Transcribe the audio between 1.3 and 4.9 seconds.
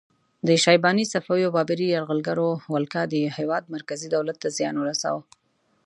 او بابري یرغلګرو ولکه د هیواد مرکزي دولت ته زیان